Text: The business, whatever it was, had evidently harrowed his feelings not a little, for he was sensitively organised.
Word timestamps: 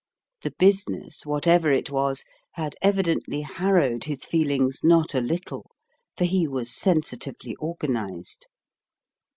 The 0.41 0.49
business, 0.57 1.27
whatever 1.27 1.71
it 1.71 1.91
was, 1.91 2.25
had 2.53 2.75
evidently 2.81 3.41
harrowed 3.41 4.05
his 4.05 4.25
feelings 4.25 4.79
not 4.83 5.13
a 5.13 5.21
little, 5.21 5.69
for 6.17 6.23
he 6.23 6.47
was 6.47 6.73
sensitively 6.73 7.55
organised. 7.59 8.47